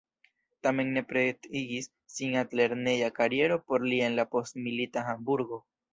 [0.67, 5.63] Tamen ne pretigis sin altlerneja kariero por li en la postmilita Hamburgo.